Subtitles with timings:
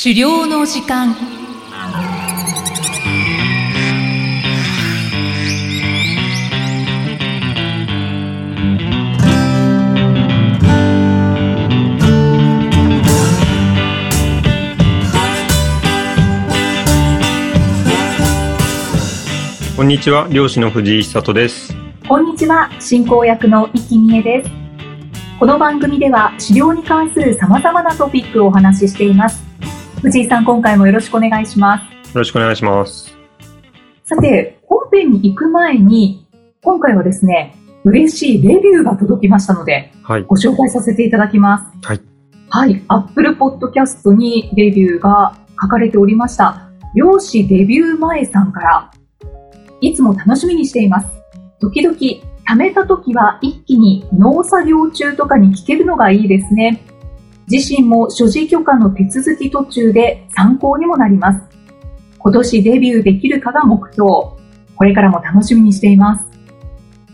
[0.00, 1.12] 狩猟の時間
[19.76, 21.74] こんにちは、漁師の藤井久人です。
[22.06, 24.50] こんにちは、進行役の生きみえです。
[25.40, 29.47] この番組では狩猟に関する様々なトピックをお話ししています。
[30.00, 32.14] 藤井さん、今回もよろしくお願いします。
[32.14, 33.16] よろしくお願いします。
[34.04, 36.24] さて、本編に行く前に、
[36.62, 40.22] 今回はですね、嬉しいレビューが届きましたので、はい。
[40.22, 41.86] ご紹介させていただきます。
[41.88, 42.00] はい。
[42.48, 46.70] はい、Apple Podcast にレビューが書かれておりました。
[46.94, 48.90] 漁師デビュー前さんから、
[49.80, 51.08] いつも楽しみにしています。
[51.60, 56.82] 時々、貯めた時は一気に農作業中とかに聞けるのがいいですね。
[57.50, 61.40] 自身も所持許可の手続き途中で参考にもなります。
[62.18, 64.08] 今年デビューできるかが目標。
[64.76, 66.24] これからも楽しみにしています。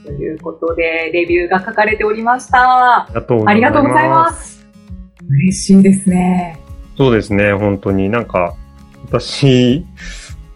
[0.04, 3.02] ということで、レビューが書かれておりました。
[3.02, 3.08] あ
[3.54, 4.66] りがとうございます。
[5.28, 6.58] 嬉しいですね。
[6.96, 8.54] そうですね、本当になんか、
[9.06, 9.84] 私、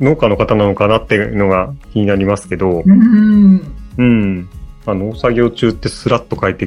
[0.01, 3.75] 農家の方なのかなっていうのが気になりますけど、うん。
[3.97, 4.49] うん。
[4.87, 6.67] あの、作業中ってスラッと書いて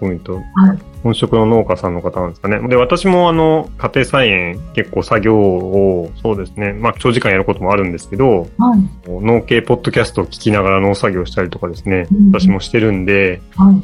[0.00, 0.78] ところにと、はい。
[1.02, 2.66] 本職の農家さんの方なんですかね。
[2.68, 8.80] で、私もあの、家庭菜園結構作業を、そうですね、まあ長時間やることもあるんですけど、はい。
[9.08, 13.82] 農系ポッドキャストを聞きながら農作業したりとかですね、うん私もしてるんで、はい。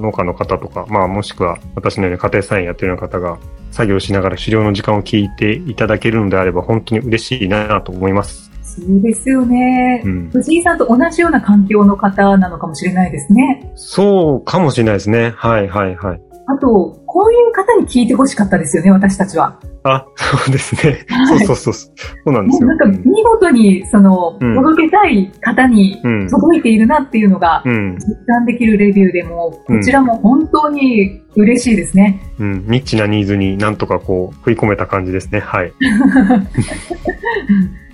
[0.00, 3.38] 農家の方とか、まあもしくは私のように家庭菜園やってるような方が
[3.70, 8.50] 作業しながら狩猟の時間を聞いていただけるのであれば本当に嬉しいなと思います。
[8.76, 10.02] そうですよね。
[10.04, 10.30] うん。
[10.30, 13.72] 藤井さんと同じような環境の方なのかもしれないですね。
[13.74, 15.32] そうかもしれないですね。
[15.36, 16.27] はいはいはい。
[16.50, 19.60] あと、こういう方に聞いてほしかったですよね、私たちは。
[19.82, 21.04] あ、そうですね。
[21.06, 21.94] はいそうそうそう。
[21.94, 21.94] そ
[22.26, 22.68] うなんですよ。
[22.68, 26.28] なんか見事に、その、うん届けたい方にうん。
[26.28, 27.98] 届いているなっていうのがうん。
[27.98, 32.18] 実感できるレビューでも、うんこちらも本当に嬉しいですね。
[32.38, 32.64] うん。
[32.66, 35.40] ニッチなニーズになんとかこう、食い込めた感じですね。
[35.40, 35.72] はい。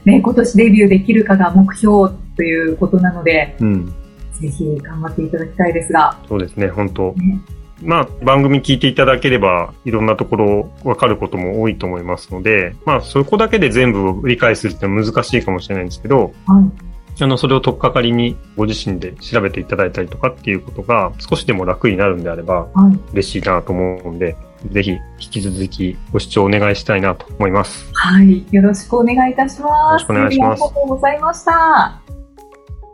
[0.05, 3.93] ね、今年デビューできるかが目標ということなので、うん。
[4.33, 6.69] ぜひ頑張っていただきたいですが、そうですね。
[6.69, 7.41] 本当ね
[7.83, 16.95] まあ、番組聞いていただければ、いろんなところ分かることも多いと思いますので、まあ、そこだけで全部を理解するってのは難しいかもしれないんですけど、はい。
[17.23, 22.99] あの、それを取っかかりにご自身で調べていただいたりとかっていうことが少しでも楽になるんであればはい。
[23.13, 24.37] 嬉しいなと思うんで、
[24.71, 27.89] ぜひ引き続きご視聴お願いしたいなと思います。
[27.93, 28.45] はい。
[28.51, 29.69] よろしくお願いいたします。
[29.69, 32.01] よろしくお願いしますありがとうございました。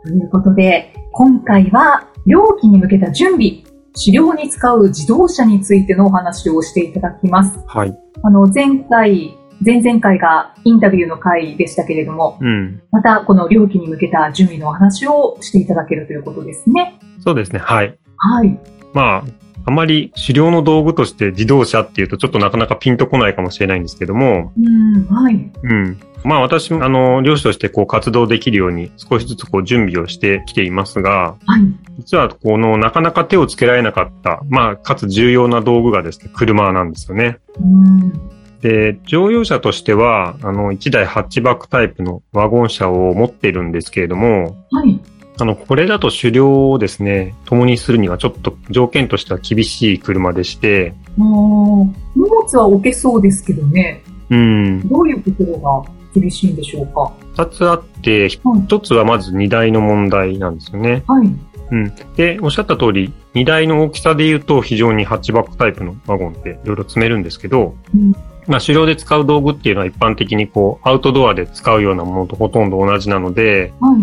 [0.03, 7.59] ということで、今回は、漁期に向けた準備、狩猟に使う自動車についてのお話をしていただきます。
[7.67, 7.97] はい。
[8.23, 12.81] あの、前回、前々回がインタビューの回でしたけれども、うん。
[12.91, 16.99] またこの漁期に向けた準備のお話をしていただけるということですね。
[17.19, 17.59] そうですね。
[17.59, 17.97] はい。
[18.17, 18.59] はい。
[18.93, 19.23] まあ、
[19.65, 25.51] あまり狩猟の道具として自動車っていうとちょっとなかなかピンとこないかもしれないんですけども、うん、はい。
[25.63, 25.99] うん。
[26.23, 31.61] まあ私も、あの、漁師としてこう活動できるように少しずつこう準備をしてきていますが、はい。
[31.99, 37.39] 実はこのなかなか手をつけられなかった、まあかつ重要な道具がですね、車なんですよね。
[37.59, 38.31] うん。
[38.61, 44.99] で、乗用車としては、あの、1台ハッチバックタイプのワゴン車を持っているんですけれども、はい。
[45.41, 54.03] あの、これだと狩猟をですね、共にするにはちょっと条件としては厳しい車でして、もう、荷物は置けそうですけどね。
[54.29, 57.11] うん、どういうところが厳しいんでしょうか？
[57.43, 61.03] 二つあって、一つはまず荷台の問題なんですよね。
[61.07, 61.27] はい。
[61.71, 61.91] うん。
[62.15, 68.11] で、おっしゃった通り、荷台の大きさで言うと非常にハッチバックタイプのワゴンっていろいろ積めるんですけど、うん
[68.45, 74.01] まあ、狩猟で使う道具っていうのは一般的にこう、アウトドアで使うようなものとほとんど同じなので、はい。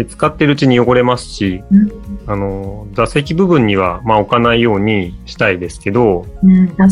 [0.00, 1.90] で使ってるうちに汚れますし、うん、
[2.26, 6.90] あの、座席部分には、まあ、置かないようにしたいですけど、うん、確かに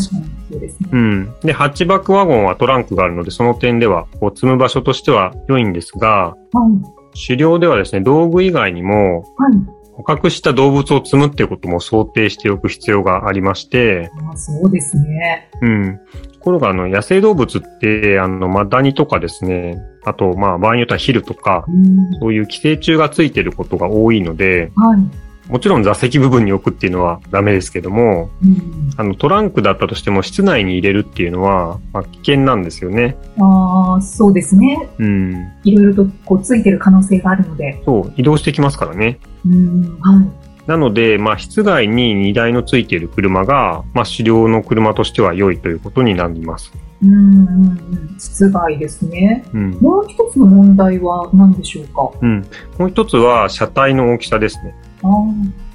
[0.51, 0.89] そうですね。
[0.91, 1.35] うん。
[1.41, 6.69] で、ハッチバックワゴンはトランクがあるので、その点では、こう、積む場所としては良いんですが、は
[7.15, 7.27] い。
[7.27, 9.79] 狩猟ではですね、道具以外にも、はい。
[9.93, 15.49] 捕獲した動物を積むっていうことも想定しておく必要がありまして、あそうですね。
[15.61, 15.99] うん。
[16.39, 22.19] ところが、あの、野生動物って、あの、マダニとかですね、あと、まあ、場合によってはヒルとか、うん。
[22.19, 25.51] そういう寄生虫がついてることが多いので、はい。
[25.51, 28.91] もちろん座席部分に置くっていうのはダメですけども、うん。
[28.95, 33.17] あの、トランクだったとしても室内に入れるっていうのは、まあ、危険なんですよね。
[33.37, 34.87] ああ、そうですね。
[34.97, 35.51] うん。
[35.65, 37.81] いろいろとこうついてる可能性があるので。
[37.83, 39.19] そう、移動してきますからね。
[39.45, 39.99] うん。
[39.99, 40.48] はい。
[40.69, 46.71] なので、まあ、室外に荷台のついている車が、まあ、狩猟の車としては良いということになります。
[47.01, 48.15] うんうんうん。
[48.19, 49.43] 室外ですね。
[49.51, 49.71] うん。
[49.81, 52.11] もう一つの問題は何でしょうか？
[52.21, 52.45] うん。
[52.77, 54.75] もう一つは車体の大きさですね。
[55.01, 55.07] あ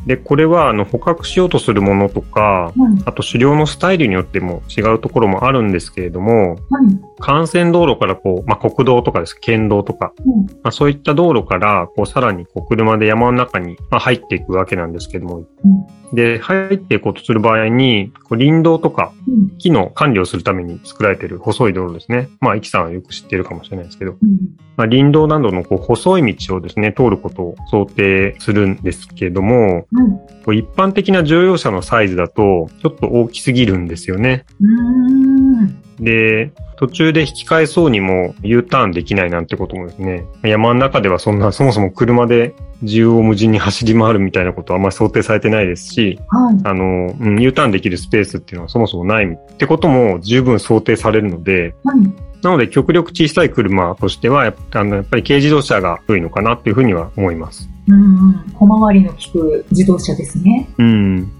[0.06, 7.36] で、これは、あの、捕獲しようとするものとか、い、あと狩猟のスタイルによっても違うところもあるんですけれども、はい。
[7.42, 10.46] 幹線道路からこう、まあ、国道とかです、県道とか、うん。
[10.46, 16.14] まあ、そういった道路から、こう、さらにこう、車で山の中に、まあ、入っていくわけなんですけども、うん。
[16.14, 19.58] で、入っていこうとする場合に、こう林道とか、うん。
[19.58, 22.28] 木の管理をするために作られている細い道路ですね。
[22.40, 24.18] まあ、イキさんはよく知っているかもしれないですけど、うん。
[24.76, 29.86] まあ、林道などのこう細い道をですね、通ることを想定するんですけども、
[30.52, 34.44] 一般的な乗用車のサイズだと、ちょっと大きすぎるんですよね。
[36.00, 46.56] で、途中で引き返そうにも U ターンできないなんてこともですね、山の中ではそんな、そもそも車で縦横無尽に走り回るみたいなことはあんまり想定されてないですし、はい。
[46.64, 52.33] あの、うん、U ターンできるスペースっていうのはそもそもないってことも十分想定されるので、はい。
[52.44, 57.68] なので極力小さい車としては、やっぱあのやっぱり軽自動車が良いのかなっていうふうには思います。
[57.88, 58.52] うんうん。
[58.52, 60.68] 小回りの利く自動車ですね。
[60.78, 61.32] うん。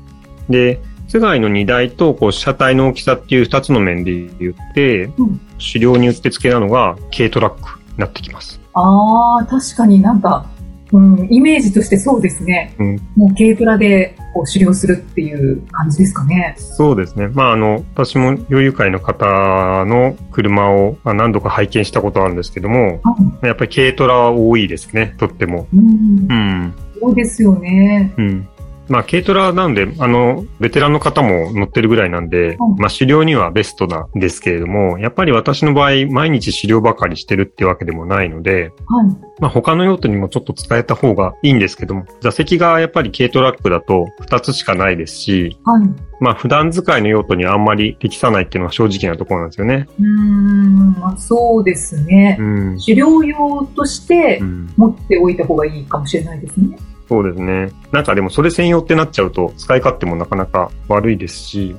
[0.48, 8.60] で、世界の荷台とこう車体の大きさっていう二つの面で言って、うん狩猟によって付けなのが軽トラックになってきます。
[8.74, 10.46] ああ、確かになんか、
[10.94, 12.72] うん、イメージとしてそうですね。
[12.78, 16.54] うんもう軽トラでこう狩猟するっていう感じですかね。
[16.56, 17.28] そうですね。
[17.28, 25.66] まあ、あの、私も猟友会の方の車をまあ何度か拝見したことあるんですけども、はやっぱり軽トラは多いですね、とっても。
[25.72, 25.76] い。
[25.76, 26.34] うんう。
[26.34, 26.74] ん。
[27.00, 28.14] そうですよね。
[28.16, 28.48] うん。
[28.88, 39.06] まあ、軽トラなんで、あの、ベテランの方も乗ってるぐらいなんで、うんまあ、狩猟にはベストなんですけれども、やっぱり私の場合、毎日狩猟ばかりしてるってわけでもないので、はい。
[39.40, 45.88] まあ、他の用途にもちょっと使えた方がいいんですけども、座席がやっぱり軽トラックだと2つしかないですし、はい。
[46.20, 49.88] まあ、普段使いの用途にあんまり適さないっていうのは正直なところなんですよね。
[49.98, 52.42] うーん、まあ、そうですねう。
[52.42, 52.78] ん。
[52.78, 56.76] 狩猟用としてうん持っておいた方がいいかもしれないですね。
[57.08, 57.72] そうですね。
[57.92, 61.76] なんかでもそれ専用ってなっちゃうと使い勝手もなかなか悪いですし、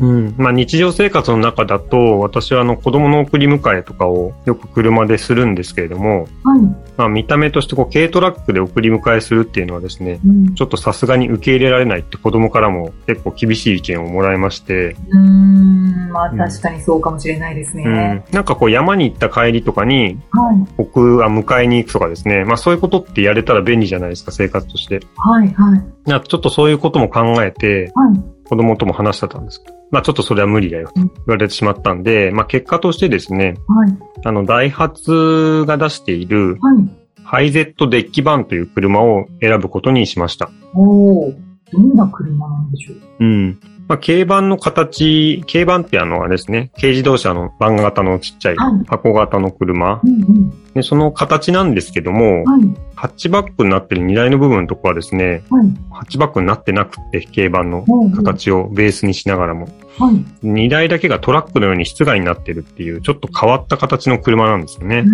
[0.00, 0.34] うん。
[0.38, 6.60] まあ日常生活の中だと、私はあの子供の送り迎えとかをよく車でするんですけれども、はい。
[6.96, 10.54] まあ見た目としてこう軽トラックで送り迎えするっていうのはですね、うん。
[10.54, 17.84] ちょっとさすがに受け入れられないって子供からも結構厳しい意見をもらいまして、うーん、まあうん確かにそうかもしれないですね。
[17.84, 18.34] うん。
[18.34, 20.56] なんかこう山に行った帰りとかに、はい。
[20.76, 25.00] 僕は迎えに行くとかですね、まあそういうことってやれたら便利じゃないですか、生活として。
[25.16, 25.48] はい。
[25.52, 25.82] はい。
[26.04, 28.20] ちょっとそういうことも考えて、はい。
[28.44, 33.98] 子供とも話してたんですけど、まあちょっとそれは無理だよと言われてしまったんで、まあ結果としてですね、はい。
[34.24, 37.02] あの、ダイハツが出しているはい。
[37.24, 40.50] ハイゼットデッキ版という車を選ぶことにしました。
[40.74, 41.34] おー、
[41.72, 43.60] どんな車なんでしょううん。
[43.88, 50.00] まあ、軽バンの形、軽バンってあの、あれですね、軽自動車のバン型のちっちゃいはい箱型の車。
[50.02, 50.61] うんうん。
[50.74, 52.62] で、その形なんですけども、はい。
[52.94, 55.66] ハッチバックになってる荷台の部分のとこはですね、はい。
[55.90, 57.84] ハッチバックになってなくて、軽バンの
[58.16, 60.24] 形をベースにしながらも、はい。
[60.42, 65.04] 荷台だけがトラックのように室外になってるっていう、ちょっと変わった形の車なんですよね。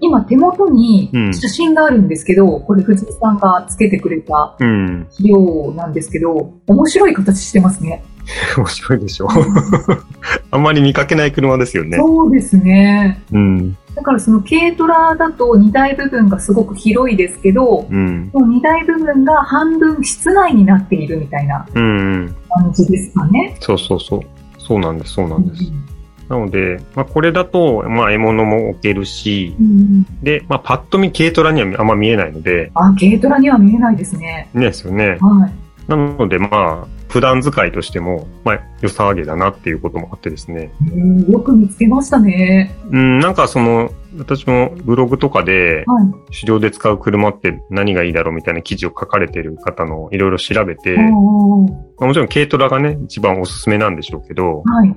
[0.00, 5.06] 今手元にうん写真があるんですけど、これ藤井さんがつけてくれたうん。
[5.10, 8.04] 資料なんですけど、面白い形してますね。
[8.56, 9.28] 面白いでしょ。
[10.50, 11.96] あんまり見かけない車ですよね。
[11.96, 13.22] そうですね。
[13.32, 13.76] うん。
[13.94, 18.30] だからその軽トラだと荷台部分がすごく広いですけど、うん。
[18.32, 22.34] もう荷台部分が半分室内になっているみたいなうん。
[22.48, 23.56] 感じですかね。
[23.60, 24.20] そうそうそう。
[24.58, 25.64] そうなんです、そうなんです。
[25.64, 25.84] うん
[26.28, 34.48] なので、まあこれだと、まあ獲物も置けるし、うんで、まあパッと見軽トラにはあんま見えないので、あ、軽トラには見えないですね。
[34.54, 35.18] ねですよね。
[35.20, 35.52] はい。
[35.86, 40.72] なのでまあ、普段使いとしても、まあ良さげだなっていうこともあってですね。
[40.92, 42.74] うんよく見つけましたね。
[42.90, 46.34] うん、なんかその、私もブログとかで、はい。
[46.34, 54.94] 狩猟で使う車って何がいいだろうみたいな記事を書かれてる方のいろいろ調べて、まあもちろん軽トラがね、一番おすすめなんでしょうけど、はい。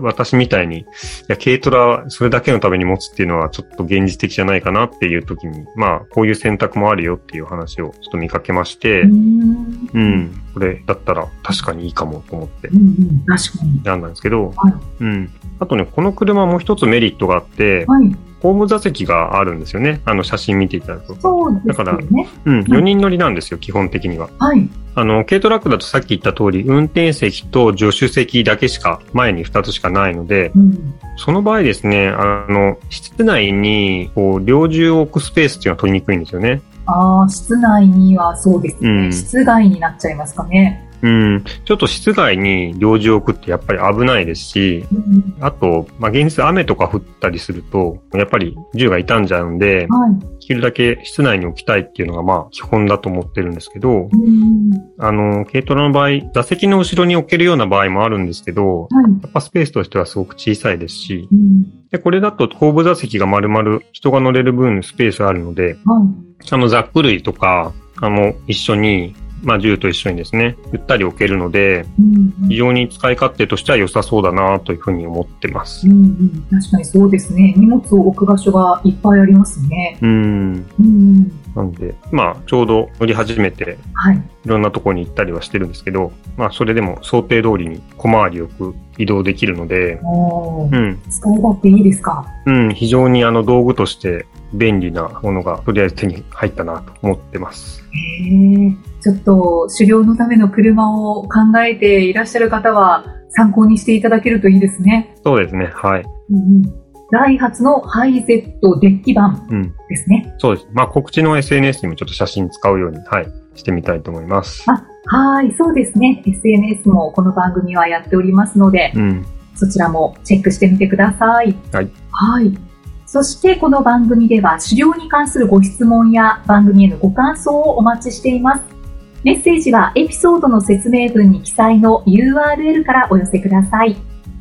[0.00, 0.84] 私みたいに、い
[1.28, 13.24] や、軽トラそれだけのために持つっていうのはちょっと現実的じゃないかなっていう時に、まあ、こういう選択もあるよっていう話をちょっと見かけまして、うーんうん、これだったら確かにいいかもと思ってうんうん。
[13.26, 13.80] 確かに。
[13.84, 15.30] 選んだんですけど、はいうん。
[15.60, 18.16] あとね、この車もう一つメリットがあって、はい。
[18.40, 20.00] ホーム座席があるんですよね。
[20.04, 21.20] あの写真見ていただくと。
[21.20, 22.28] そうですよね。
[22.44, 24.28] うん、4人乗りなんですよ、基本的には。
[24.38, 24.68] はい。
[24.94, 30.94] あの、軽トラックだとさっき言った通り、運転席と助手席だけしか、前に2つしかないので、うん。
[31.16, 36.62] その場合ですね、あの、室内に、こう、猟銃を置くスペースっていうのは取りにくいんですよね。
[36.86, 40.87] ああ、室内にはそうですね、うん室外になっちゃいますかね。
[41.02, 41.44] うん。
[41.64, 50.18] ちょっと室外に領事を置くってやっぱり危ないですし、うんあと、まあ、現実雨とか降ったりすると、やっぱり銃が傷んじゃうんで、はい。
[50.18, 59.22] できるだけ室内に置きたいっていうのがまあ基本だと思ってるんですけど、うんあの、軽トラの場合、座席の後ろに置けるような場合もあるんですけど、はい。
[59.22, 66.48] やっぱスペースとしてはすごく小さいですし、うんで、これだと後部座席が丸々人が乗れる分スペースあるので、はい。
[66.50, 72.18] あの、ザック類とか、あの、一緒に、まあ、銃と一緒にですね、ゆったり置けるので、うん
[72.48, 75.92] 非常に使い勝手としては良さそうだなというふうに思ってますう。
[75.92, 77.54] んうん確かにそうですね。
[77.56, 79.98] 荷物を置く場所がいっぱいありますね。
[80.00, 80.66] うん。
[80.80, 81.32] うん。
[81.54, 84.16] なんで、まあ、ちょうど乗り始めて、はい。
[84.16, 91.00] いろんなとこに行ったりはしてるんですけど、まあ、それでも想定通りに小回りよく移動できるので、うん。
[91.10, 97.82] 使い勝手いいですかうん、非常にあの道具として便利なものがとりあえず手に入ったなと思ってます。
[97.92, 98.72] へえ。
[99.08, 105.14] ちょっと狩猟のための車を考えていらっしゃる方は参考にしていただけるといいですね。
[105.24, 105.70] そうですね。
[105.74, 106.04] はい。
[106.30, 106.62] うんうん。
[107.10, 109.74] ダイハツのハイゼットデッキ版うん。
[109.88, 110.34] ですね。
[110.36, 110.68] そうです。
[110.74, 114.66] まあ、告知の SNS にもちょっと写真使うように、はい、してみたいと思います。
[114.70, 116.22] あ、はい、そうですね。
[116.26, 119.26] SNS もこの番組はやっておりますので、うん。
[119.54, 121.56] そちらもチェックしてみてください。
[121.72, 121.90] はい。
[122.10, 122.58] はい。
[123.06, 128.77] そしてこの番組では狩猟に関するご質問や番組へのご感想をお待ちしています。
[129.24, 133.96] メッセージはエピソードの説明文に記載の URL からお寄せください。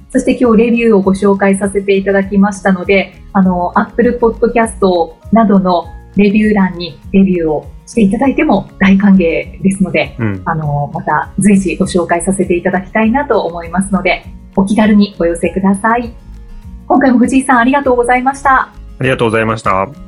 [0.10, 4.80] そして今日レビューをご紹介させていただきましたので、あの、Apple Podcast
[5.32, 10.42] などのレビュー欄にレビューをしていただいても大歓迎ですので、うん。
[10.46, 16.14] あの、また随時ご紹介させていただきたいなと思いますので、お気軽にお寄せください。
[16.88, 18.70] 今回も藤井さんありがとうございました。
[19.00, 20.07] ありがとうございました。